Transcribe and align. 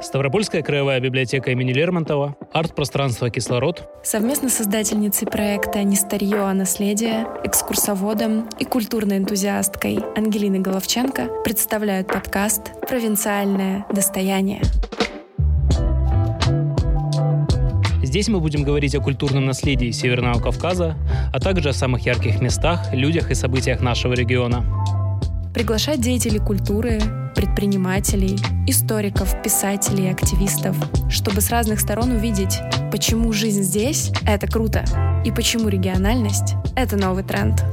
Ставропольская 0.00 0.62
краевая 0.62 1.00
библиотека 1.00 1.50
имени 1.50 1.72
Лермонтова, 1.72 2.36
арт-пространство 2.52 3.30
«Кислород», 3.30 3.88
совместно 4.04 4.48
с 4.48 4.54
создательницей 4.54 5.26
проекта 5.26 5.82
«Не 5.82 5.96
старье, 5.96 6.42
а 6.42 6.52
наследие», 6.52 7.26
экскурсоводом 7.44 8.48
и 8.58 8.64
культурной 8.64 9.16
энтузиасткой 9.18 10.00
Ангелиной 10.14 10.60
Головченко 10.60 11.28
представляют 11.44 12.08
подкаст 12.08 12.78
«Провинциальное 12.86 13.86
достояние». 13.90 14.62
Здесь 18.02 18.28
мы 18.28 18.40
будем 18.40 18.62
говорить 18.62 18.94
о 18.94 19.00
культурном 19.00 19.46
наследии 19.46 19.90
Северного 19.90 20.40
Кавказа, 20.40 20.96
а 21.32 21.40
также 21.40 21.70
о 21.70 21.72
самых 21.72 22.06
ярких 22.06 22.40
местах, 22.40 22.92
людях 22.92 23.30
и 23.30 23.34
событиях 23.34 23.80
нашего 23.80 24.12
региона. 24.12 24.64
Приглашать 25.56 26.02
деятелей 26.02 26.38
культуры, 26.38 27.00
предпринимателей, 27.34 28.36
историков, 28.66 29.42
писателей, 29.42 30.10
активистов, 30.10 30.76
чтобы 31.08 31.40
с 31.40 31.48
разных 31.48 31.80
сторон 31.80 32.10
увидеть, 32.10 32.60
почему 32.92 33.32
жизнь 33.32 33.62
здесь— 33.62 34.12
это 34.26 34.46
круто, 34.46 34.84
и 35.24 35.30
почему 35.30 35.70
региональность— 35.70 36.56
это 36.76 36.98
новый 36.98 37.24
тренд. 37.24 37.64